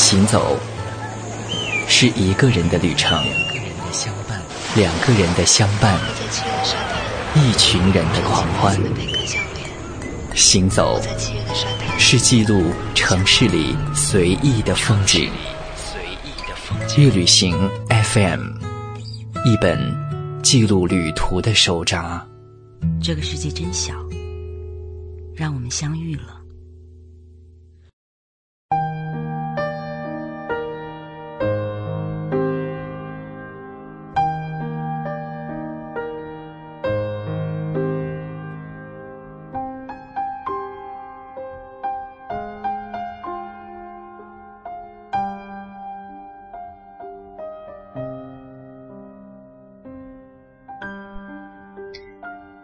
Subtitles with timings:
[0.00, 0.58] 行走
[1.86, 3.22] 是一个人的旅程，
[4.74, 6.00] 两个人的相伴，
[7.34, 8.76] 一群人的狂欢。
[10.34, 10.98] 行走
[11.98, 15.30] 是记录城市里随意的风景。
[16.96, 17.54] 乐旅行
[17.88, 18.40] FM，
[19.44, 19.78] 一本
[20.42, 22.26] 记录旅途的手札。
[23.02, 23.94] 这个世界真小，
[25.36, 26.39] 让我们相遇了。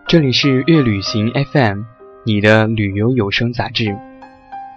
[0.08, 1.82] 这里是月旅行 FM，
[2.24, 3.98] 你的旅游有声杂志。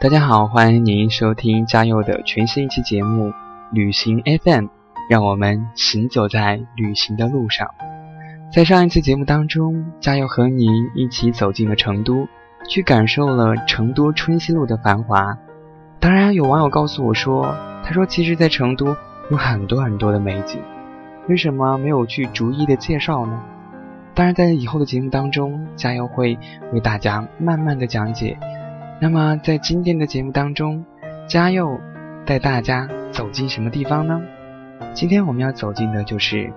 [0.02, 3.30] 大家好，欢迎您收听嘉佑的全新一期节目
[3.72, 4.66] 《旅行 FM》，
[5.08, 7.68] 让我们行走在旅行的路上。
[8.52, 12.28] 在上一期节目当中，嘉佑和您一起走进了成都，
[12.68, 15.38] 去感受了成都春熙路的繁华。
[16.00, 18.96] 当然，有网友告诉我说，他说其实，在成都
[19.30, 20.60] 有很多很多的美景，
[21.28, 23.40] 为什么没有去逐一的介绍呢？
[24.20, 26.38] 当然，在以后的节目当中，加油会
[26.74, 28.38] 为大家慢慢的讲解。
[29.00, 30.84] 那么，在今天的节目当中，
[31.26, 31.80] 加油
[32.26, 34.22] 带大家走进什么地方呢？
[34.94, 36.52] 今天我们要走进的就是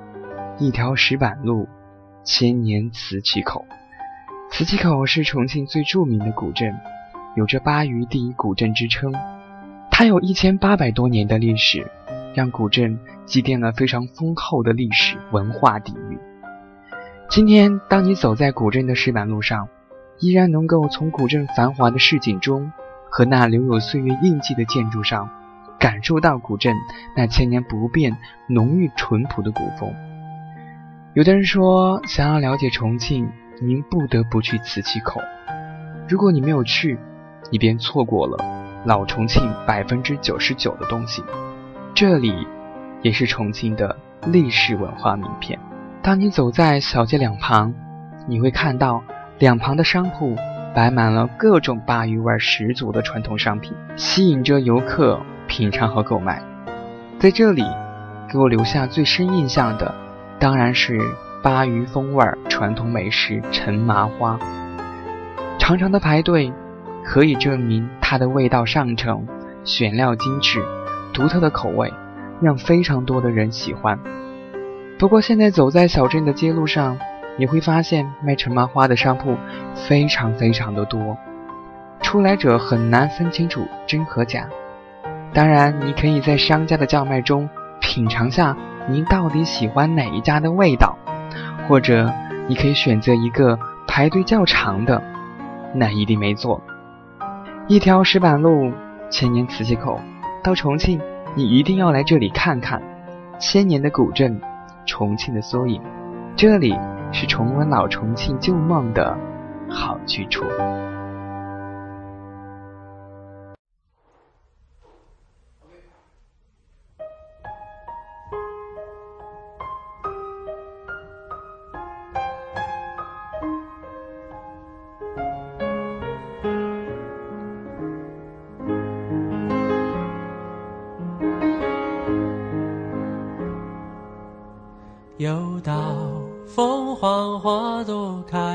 [0.59, 1.69] 一条石板路——
[2.27, 3.65] 千年磁器口。
[4.51, 6.75] 磁器口是重庆最著名的古镇，
[7.37, 9.15] 有着“巴渝第一古镇”之称。
[9.89, 11.89] 它有一千八百多年的历史，
[12.35, 16.12] 让古镇积淀了非常丰厚的历史文化底蕴。
[17.33, 19.67] 今天，当你走在古镇的石板路上，
[20.19, 22.71] 依然能够从古镇繁华的市井中
[23.09, 25.31] 和那留有岁月印记的建筑上，
[25.79, 26.77] 感受到古镇
[27.17, 29.95] 那千年不变、浓郁淳朴的古风。
[31.15, 33.33] 有的人说，想要了解重庆，
[33.63, 35.19] 您不得不去磁器口。
[36.07, 36.99] 如果你没有去，
[37.51, 38.37] 你便错过了
[38.85, 41.23] 老重庆百分之九十九的东西。
[41.95, 42.47] 这里，
[43.01, 45.59] 也是重庆的历史文化名片。
[46.03, 47.73] 当你走在小街两旁，
[48.27, 49.05] 你会看到
[49.39, 50.35] 两旁的商铺
[50.75, 56.43] 摆满了各种鲅鱼味十足的传统商品，吸引着游客品尝和购买。
[57.21, 57.65] 在这里，
[58.29, 59.95] 给我留下最深印象的，
[60.41, 60.99] 当然是
[61.41, 64.37] 鲅鱼风味传统美食陈麻花。
[65.57, 66.53] 长长的排队，
[67.05, 69.25] 可以证明它的味道上乘，
[69.63, 70.65] 选料精致，
[71.15, 71.95] 独特的口味，
[72.41, 73.97] 让非常多的人喜欢。
[75.03, 76.97] 不过现在走在小镇的街路上，
[77.37, 79.37] 你会发现卖陈麻花的商铺
[79.75, 81.19] 非常非常的多，
[82.01, 84.49] 出来者很难分清楚真和假。
[85.35, 87.49] 当然，你可以在商家的叫卖中
[87.81, 88.57] 品尝下
[88.89, 90.97] 您到底喜欢哪一家的味道，
[91.67, 92.09] 或者
[92.47, 93.59] 你可以选择一个
[93.89, 95.03] 排队较长的，
[95.75, 96.63] 那一定没错。
[97.67, 98.73] 一条石板路，
[99.11, 99.99] 千年磁器口，
[100.45, 101.01] 到重庆
[101.35, 102.81] 你一定要来这里看看，
[103.41, 104.41] 千年的古镇。
[104.85, 105.83] 重庆的缩影，
[106.37, 106.79] 这里
[107.13, 109.17] 是重温老重庆旧梦的
[109.69, 110.45] 好去处。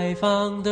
[0.07, 0.71] 开放的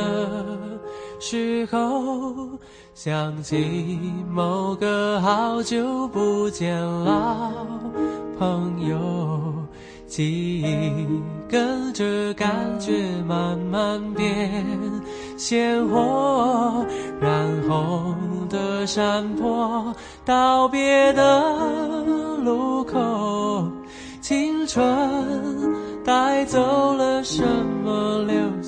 [1.19, 2.47] 时候，
[2.93, 3.99] 想起
[4.31, 6.73] 某个好久不见
[7.03, 7.51] 老
[8.39, 8.97] 朋友，
[10.07, 11.05] 记忆
[11.49, 12.93] 跟着感觉
[13.27, 14.63] 慢慢变
[15.35, 16.85] 鲜活，
[17.19, 18.15] 染红
[18.49, 19.93] 的山坡，
[20.23, 21.53] 道别的
[22.41, 23.67] 路口，
[24.21, 25.75] 青春。
[26.05, 27.43] 带走了什
[27.83, 28.35] 么，留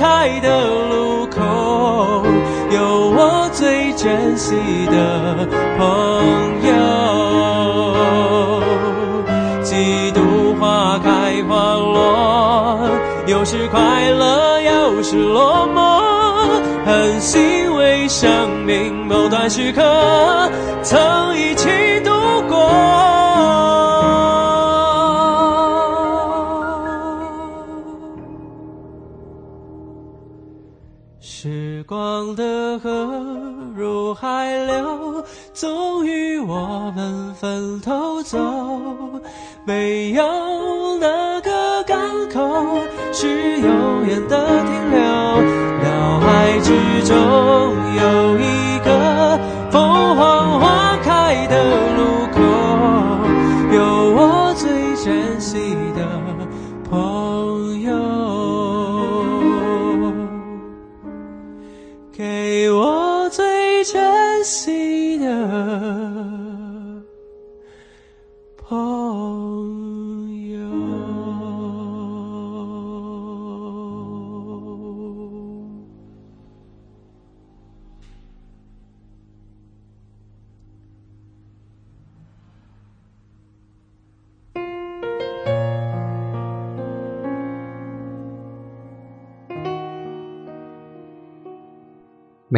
[0.00, 1.42] 开的路口，
[2.70, 4.54] 有我最珍惜
[4.86, 5.84] 的朋
[6.66, 6.72] 友。
[9.62, 12.88] 几度花开花落，
[13.26, 16.00] 有时快乐，有时落寞，
[16.86, 19.82] 很欣慰生命某段时刻
[20.82, 21.99] 曾一起
[37.40, 38.38] 分头走。
[39.64, 40.22] 没有
[40.98, 41.98] 哪个港
[42.28, 42.38] 口
[43.14, 45.00] 是永远的停留，
[45.82, 46.68] 脑海之
[47.02, 47.16] 中
[47.96, 49.40] 有一个
[49.70, 49.80] 凤
[50.16, 51.64] 凰花开的
[51.96, 52.38] 路口，
[53.74, 53.78] 有
[54.14, 54.68] 我最
[55.02, 56.06] 珍惜的
[56.90, 57.29] 朋友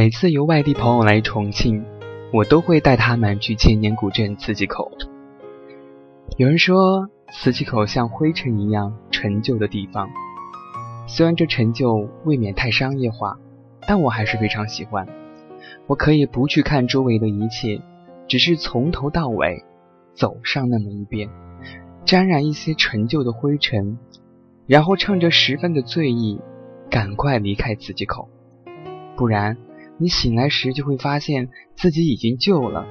[0.03, 1.85] 每次有外地朋友来重庆，
[2.33, 4.91] 我都会带他们去千年古镇磁器口。
[6.37, 10.11] 有人说，磁器口像灰尘一样陈旧的地方，
[11.07, 13.39] 虽然这陈旧未免太商业化，
[13.87, 15.07] 但我还是非常喜欢。
[15.87, 17.81] 我可以不去看周围的一切，
[18.27, 19.63] 只是从头到尾
[20.17, 21.29] 走上那么一遍，
[22.05, 23.97] 沾染一些陈旧的灰尘，
[24.67, 26.41] 然后趁着十分的醉意，
[26.91, 28.29] 赶快离开磁器口，
[29.15, 29.57] 不然。
[29.99, 32.87] 你醒来时就会发现自己已经旧了。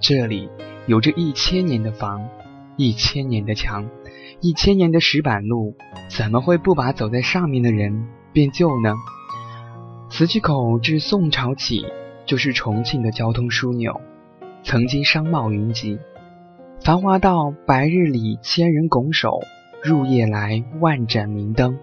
[0.00, 0.48] 这里
[0.86, 2.28] 有着一千年的房，
[2.76, 3.88] 一千年的墙，
[4.40, 5.76] 一千年的石板路，
[6.08, 8.94] 怎么会不把走在上面的人变旧呢？
[10.10, 11.86] 磁器口自宋朝起
[12.26, 14.00] 就是重庆的交通枢纽，
[14.62, 15.98] 曾经商贸云集，
[16.80, 19.40] 繁华到白日里千人拱手，
[19.82, 21.78] 入夜来万盏明灯。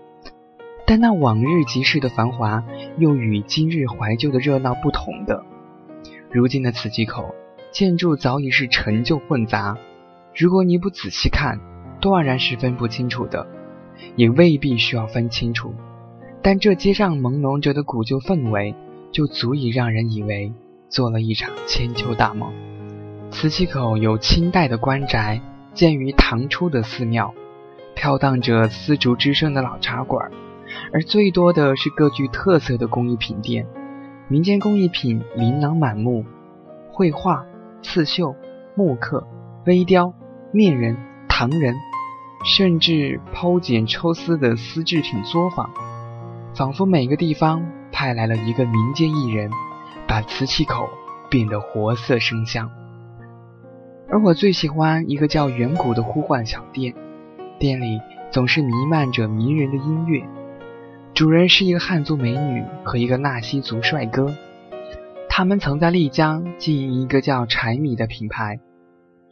[0.86, 2.64] 但那往日集市的繁华，
[2.98, 5.44] 又与今日怀旧的热闹不同的。
[6.30, 7.36] 如今的磁器口
[7.72, 9.78] 建筑早已是陈旧混杂，
[10.36, 11.60] 如果你不仔细看，
[12.00, 13.48] 断然是分不清楚的，
[14.16, 15.74] 也未必需要分清楚。
[16.42, 18.74] 但这街上朦胧着的古旧氛围，
[19.12, 20.52] 就足以让人以为
[20.90, 22.52] 做了一场千秋大梦。
[23.30, 25.40] 磁器口有清代的官宅，
[25.74, 27.34] 建于唐初的寺庙，
[27.96, 30.32] 飘荡着丝竹之声的老茶馆。
[30.94, 33.68] 而最多的是各具特色的工艺品店，
[34.28, 36.26] 民间工艺品琳琅满目，
[36.92, 37.46] 绘画、
[37.82, 38.36] 刺绣、
[38.76, 39.26] 木刻、
[39.66, 40.14] 微雕、
[40.52, 40.98] 面人、
[41.30, 41.76] 唐人，
[42.44, 45.70] 甚至抛茧抽丝的丝制品作坊，
[46.56, 49.50] 仿佛每个地方派来了一个民间艺人，
[50.08, 50.90] 把瓷器口
[51.30, 52.70] 变得活色生香。
[54.10, 56.94] 而我最喜欢一个叫远古的呼唤小店，
[57.60, 60.28] 店里总是弥漫着迷人的音乐。
[61.14, 64.34] 主人是一个汉族美女和一个纳西族帅哥，
[65.30, 68.60] 他们曾在丽江经营一个叫柴米的品牌。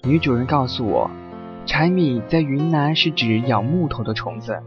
[0.04, 1.10] 女主人告诉我，
[1.66, 4.62] 柴米在云南是指咬木头的虫子，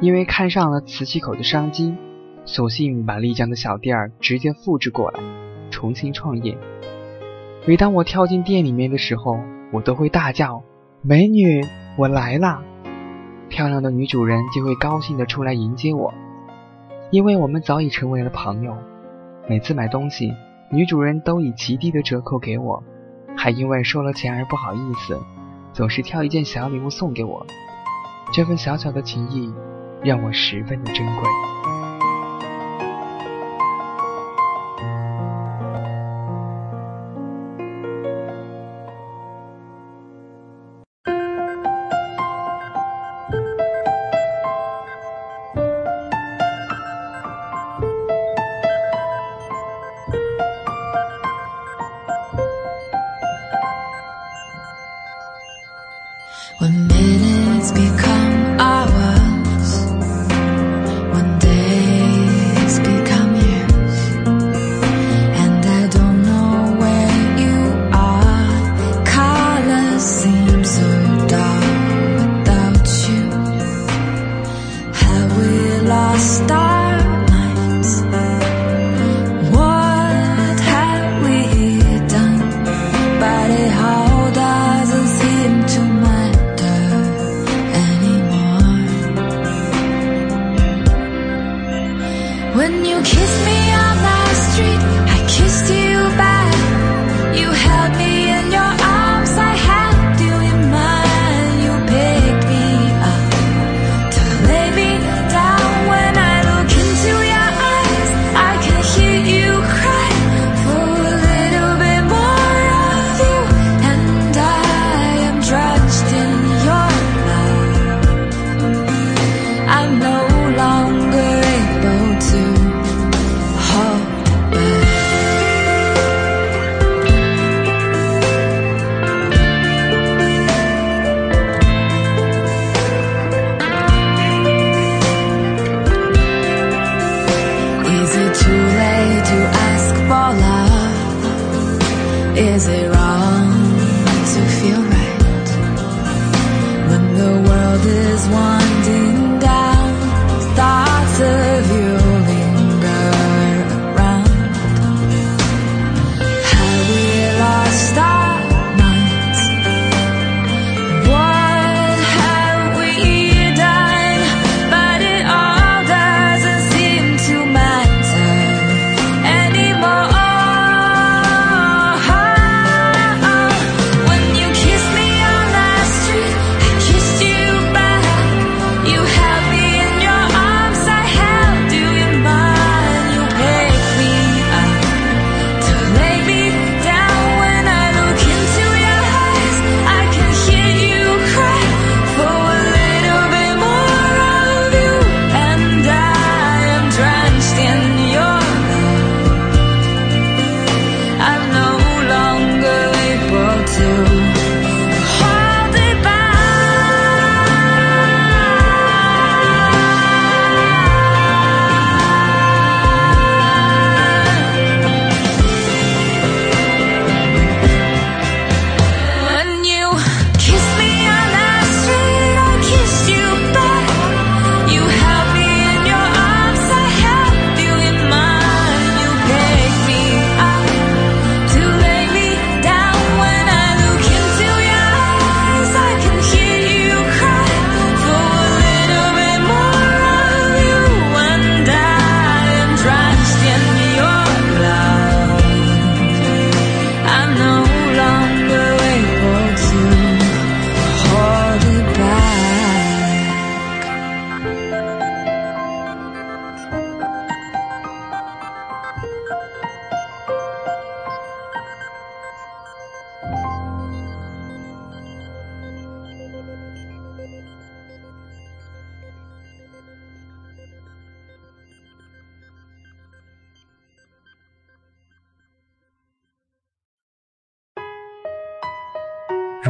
[0.00, 1.94] 因为看上了瓷器口的商机，
[2.44, 5.20] 索性把丽江的小店儿直接复制过来，
[5.70, 6.56] 重新创业。
[7.66, 9.38] 每当我跳进店里面的时候，
[9.72, 10.62] 我都会大叫
[11.02, 11.62] ：“美女，
[11.98, 12.62] 我来啦！”
[13.50, 16.14] 漂亮的女主人就会高兴地出来迎接我，
[17.14, 18.76] 因为我们早已成为了朋友。
[19.48, 20.34] 每次买东西，
[20.68, 22.82] 女主人都以极低的折扣给我，
[23.36, 25.16] 还因为收了钱而不好意思，
[25.72, 27.46] 总是挑一件小礼物送给我。
[28.32, 29.54] 这份小小的情谊，
[30.02, 31.73] 让我十分的珍贵。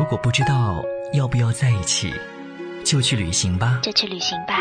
[0.04, 0.84] 如果不知道
[1.14, 2.12] 要不要在一起，
[2.84, 3.80] 就去旅行吧。
[3.82, 4.58] 就去旅行吧。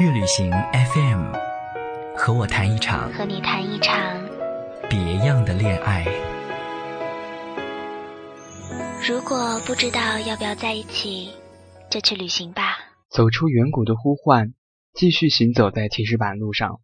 [0.00, 1.32] 月旅行 FM，
[2.16, 3.96] 和我谈一场，和你谈一场
[4.90, 6.04] 别样的恋爱。
[9.06, 11.30] 如果不知道要不要在一起，
[11.88, 12.76] 就去旅行吧。
[13.08, 14.52] 走出远古的呼唤，
[14.94, 16.80] 继续行走在提示板路上。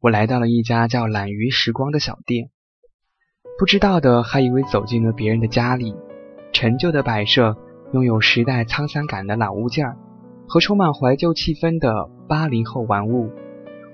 [0.00, 2.50] 我来到了一家叫“懒鱼时光”的小店。
[3.60, 5.94] 不知道的还以为走进了别人的家里，
[6.52, 7.56] 陈旧的摆设
[7.92, 9.96] 拥有时代沧桑感的老物件儿，
[10.48, 13.30] 和充满怀旧气氛的八零后玩物，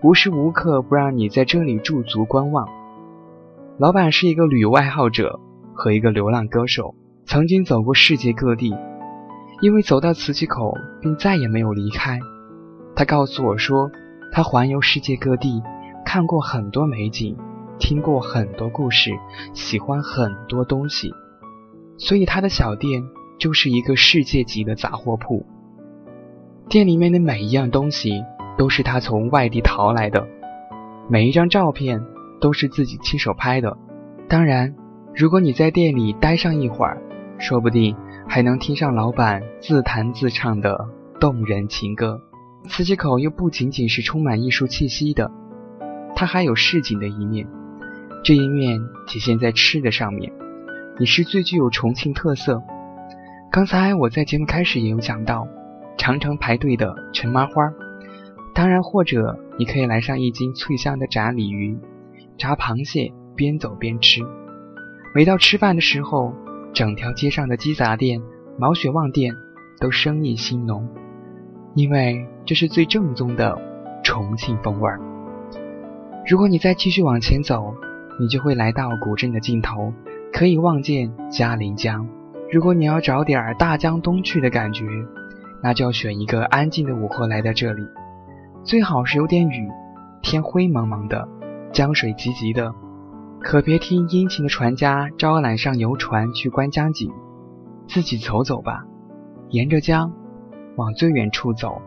[0.02, 2.68] 无时无刻不让你在这里驻足观望。
[3.78, 5.40] 老板是一个旅游爱好者
[5.74, 6.94] 和一个流浪歌手，
[7.26, 8.76] 曾经走过世界各地，
[9.60, 12.18] 因为走到磁器口并再也没有离开。
[12.96, 13.90] 他告诉我说，
[14.32, 15.62] 他环游世界各地，
[16.04, 17.36] 看过很多美景。
[17.76, 19.10] 听过很多故事，
[19.52, 21.12] 喜欢很多东西，
[21.96, 23.02] 所以他的小店
[23.38, 25.46] 就是一个世界级的杂货铺。
[26.68, 28.22] 店里面的每一样东西
[28.56, 30.26] 都是他从外地淘来的，
[31.08, 32.02] 每一张照片
[32.40, 33.76] 都是自己亲手拍的。
[34.28, 34.74] 当然，
[35.14, 37.02] 如果你在店里待上一会儿，
[37.38, 37.94] 说不定
[38.26, 40.88] 还能听上老板自弹自唱的
[41.20, 42.20] 动人情歌。
[42.66, 45.30] 磁器口又不仅仅是充满艺术气息的，
[46.16, 47.46] 它还有市井的一面。
[48.24, 50.32] 这一面体现在吃的上面，
[50.98, 52.62] 也是最具有重庆特色。
[53.50, 55.46] 刚才我在节目开始也有讲到，
[55.96, 57.72] 常常排队的陈麻花，
[58.54, 61.78] 当然或者你可以来上一斤脆香的炸鲤鱼、
[62.38, 64.22] 炸螃蟹，边走边吃。
[65.14, 66.32] 每到吃饭的时候，
[66.72, 68.20] 整条街上的鸡杂店、
[68.58, 69.34] 毛血旺店
[69.80, 70.88] 都生意兴隆，
[71.74, 73.56] 因为这是最正宗的
[74.02, 75.00] 重庆风味儿。
[76.26, 77.74] 如果你再继续往前走，
[78.20, 79.92] 你就会来到古镇的尽头，
[80.34, 82.08] 可以望见嘉陵江。
[82.50, 84.84] 如果你要找点儿大江东去的感觉，
[85.62, 87.82] 那就要选一个安静的午后来到这里，
[88.64, 89.68] 最好是有点雨，
[90.22, 91.28] 天灰蒙蒙的，
[91.72, 92.74] 江水急急的，
[93.40, 97.12] 可别听殷勤的船家招揽上游船去观江景，
[97.86, 98.84] 自己走走吧，
[99.50, 100.12] 沿着江
[100.74, 101.80] 往最远处走，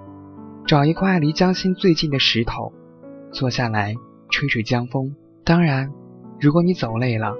[0.66, 2.72] 找一块离江心最近的石头，
[3.34, 3.94] 坐下来
[4.30, 5.14] 吹吹江风。
[5.44, 5.92] 当然。
[6.40, 7.34] 如果你走累了，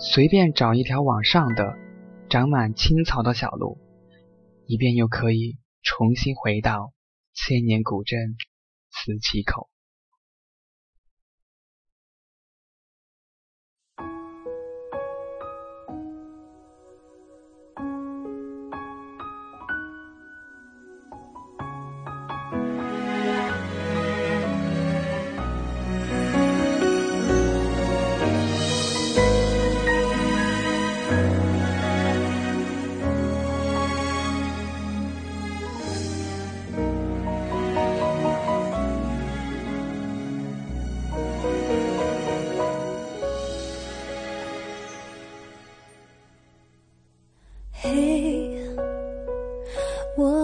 [0.00, 1.76] 随便找一条往上的、
[2.30, 3.78] 长满青草的小路，
[4.66, 6.92] 以便又可以重新回到
[7.34, 8.36] 千年古镇
[8.90, 9.68] 磁器口。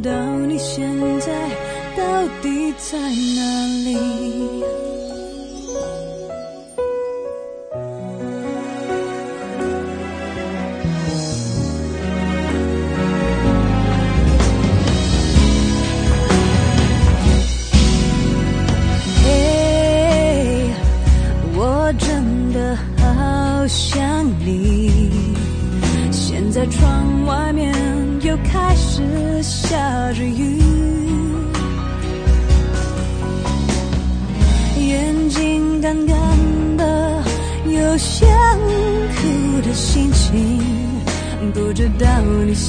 [0.00, 0.14] 知道
[0.46, 1.32] 你现在
[1.96, 3.57] 到底在哪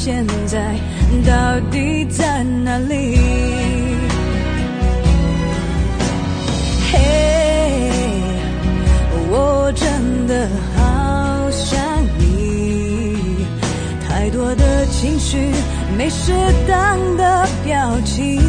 [0.10, 0.76] 现在
[1.24, 3.16] 到底在哪里。
[6.92, 7.92] 嘿，
[9.30, 11.80] 我真的好想
[12.18, 13.46] 你，
[14.08, 15.52] 太多的情绪
[15.96, 16.32] 没适
[16.68, 18.49] 当的表情。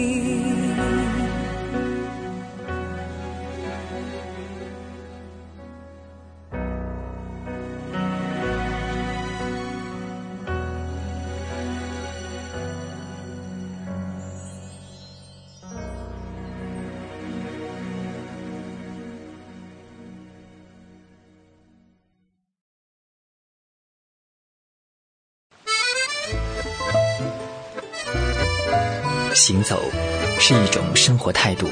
[29.51, 29.83] 行走
[30.39, 31.67] 是一种生活态度，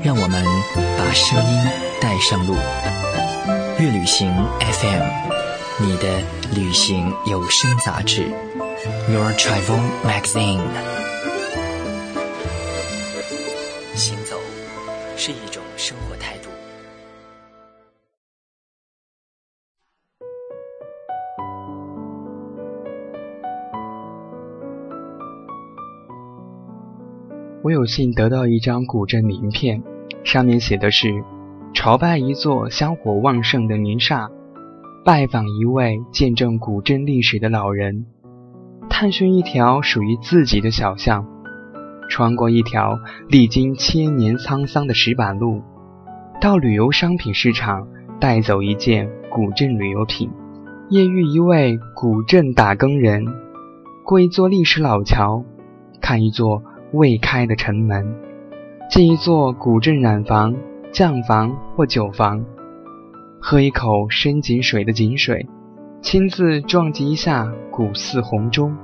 [0.00, 0.44] 让我们
[0.96, 2.54] 把声音带上路。
[3.80, 5.02] 乐旅行 FM，
[5.78, 6.06] 你的
[6.54, 8.30] 旅行有声杂志
[9.10, 10.60] ，Your Travel Magazine。
[13.96, 14.40] 行走
[15.16, 15.57] 是一种
[27.68, 29.82] 我有幸得到一张古镇名片，
[30.24, 31.22] 上面写的是：
[31.74, 34.30] 朝拜一座香火旺盛的名刹，
[35.04, 38.06] 拜访一位见证古镇历史的老人，
[38.88, 41.26] 探寻一条属于自己的小巷，
[42.08, 45.60] 穿过一条历经千年沧桑的石板路，
[46.40, 47.86] 到旅游商品市场
[48.18, 50.30] 带走一件古镇旅游品，
[50.88, 53.26] 夜遇一位古镇打更人，
[54.06, 55.44] 过一座历史老桥，
[56.00, 56.62] 看一座。
[56.92, 58.14] 未开的城门，
[58.90, 60.54] 进一座古镇染房、
[60.90, 62.44] 酱房或酒房，
[63.40, 65.46] 喝一口深井水的井水，
[66.00, 68.74] 亲自撞击一下古寺红钟。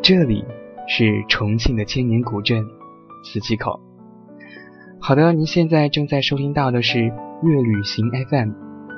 [0.00, 0.44] 这里
[0.86, 2.64] 是重庆的千年古镇
[3.24, 3.80] 磁器口。
[5.00, 8.50] 好的，您现在正在收听到的是月旅行 FM，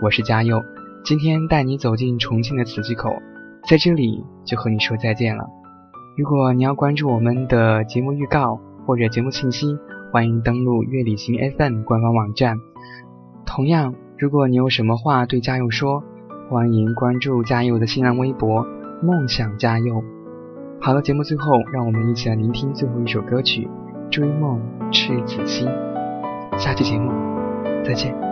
[0.03, 0.63] 我是嘉佑，
[1.03, 3.11] 今天带你走进重庆的磁器口，
[3.67, 5.45] 在这里就和你说再见了。
[6.19, 9.79] 如果你要关注我们的节目预告或者节目信息，
[10.11, 12.59] 欢迎登录乐旅行 FM 官方网站。
[13.47, 16.03] 同样，如果你有什么话对嘉佑说，
[16.51, 18.67] 欢迎关注嘉佑的新浪微博
[19.01, 20.03] “梦想嘉佑”。
[20.83, 23.69] 好了，节目最后，让我们一起来聆听最后一首歌曲
[24.11, 25.69] 《追梦赤子心》。
[26.59, 27.13] 下期节目
[27.85, 28.28] 再见。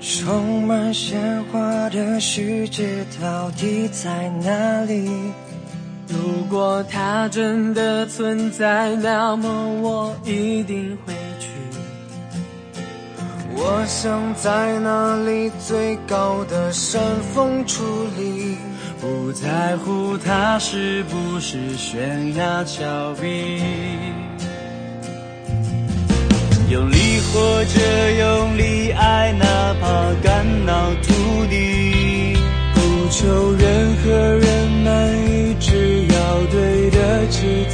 [0.00, 5.10] 充满鲜花的世界到底在哪里？
[6.06, 9.48] 如果它真的存在，那么
[9.80, 11.13] 我一定会。
[13.76, 17.02] 我想在那里最高的山
[17.34, 17.80] 峰矗
[18.16, 18.56] 立，
[19.00, 23.60] 不在乎它是不是悬崖峭壁。
[26.70, 27.80] 用力或者
[28.12, 29.44] 用力爱，哪
[29.80, 32.36] 怕肝脑涂地，
[32.74, 36.16] 不求任何人满意，只要
[36.52, 37.66] 对得起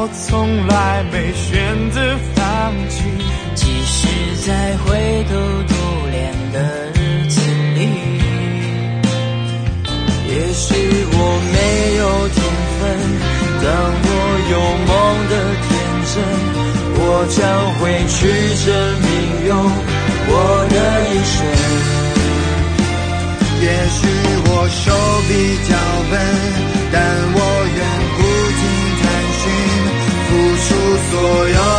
[0.00, 3.02] 我从来没选择放弃
[3.56, 4.06] 即使
[4.46, 5.34] 在灰头
[5.66, 5.74] 土
[6.12, 6.56] 脸的
[6.94, 7.40] 日子
[7.74, 7.80] 里。
[10.28, 10.66] 也许
[11.10, 11.18] 我
[11.52, 11.58] 没
[11.96, 12.38] 有天
[12.78, 12.80] 分
[13.60, 13.66] 但
[14.06, 14.08] 我
[14.52, 14.56] 有
[14.86, 14.88] 梦
[15.30, 15.34] 的
[15.66, 15.68] 天
[16.12, 16.14] 真
[17.00, 17.02] 我
[17.34, 17.36] 将
[17.80, 18.16] 会去
[18.64, 18.66] 证
[19.02, 19.08] 明
[19.48, 19.50] 用
[20.28, 20.32] 我
[20.70, 20.76] 的
[21.10, 21.36] 一生。
[23.60, 23.66] 也
[23.98, 24.00] 许
[24.46, 24.94] 我手
[25.26, 25.30] 比
[25.68, 25.74] 较
[26.08, 26.14] 笨
[26.92, 26.96] 但
[27.34, 27.38] 我
[31.20, 31.77] 我要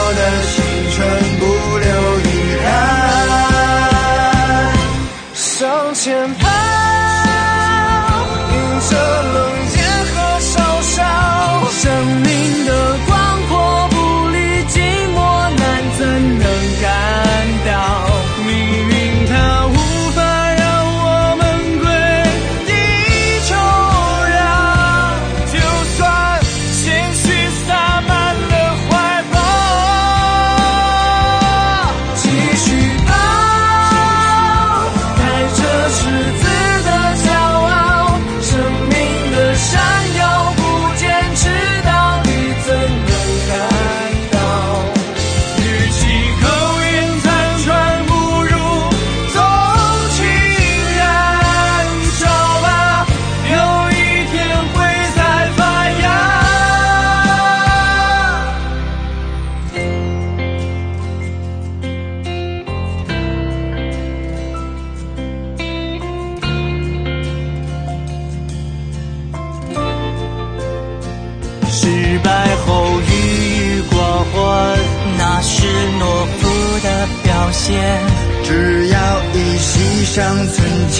[78.44, 78.98] 只要
[79.34, 80.16] 一息尚
[80.48, 80.58] 存
[80.90, 80.98] 情，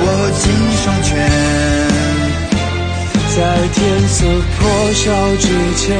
[0.00, 0.42] 握紧
[0.82, 1.08] 双拳，
[3.34, 3.38] 在
[3.72, 3.76] 天
[4.08, 4.16] 色
[4.58, 4.60] 破
[4.92, 5.46] 晓之
[5.76, 5.96] 前，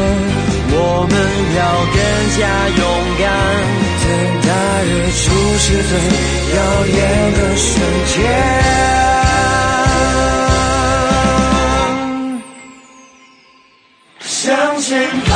[0.70, 0.76] 我
[1.08, 1.12] 们
[1.56, 1.60] 要
[1.94, 1.96] 更
[2.38, 2.40] 加
[2.76, 2.80] 勇
[3.18, 3.22] 敢。
[4.00, 4.04] 在
[4.46, 4.48] 大
[4.84, 5.18] 日出
[5.58, 5.92] 时最
[6.54, 6.96] 耀眼
[7.34, 7.66] 的瞬
[8.06, 8.16] 间，
[14.20, 14.36] 向
[14.80, 14.86] 前
[15.26, 15.28] 跑